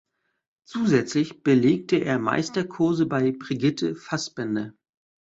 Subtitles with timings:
[0.63, 4.73] Zusätzlich belegte er Meisterkurse bei Brigitte Fassbaender.